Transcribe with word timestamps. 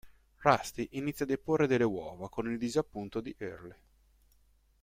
Rusty 0.43 0.87
inizia 0.93 1.25
a 1.25 1.27
deporre 1.27 1.67
delle 1.67 1.83
uova 1.83 2.27
con 2.27 2.49
il 2.51 2.57
disappunto 2.57 3.21
di 3.21 3.35
Early. 3.37 3.75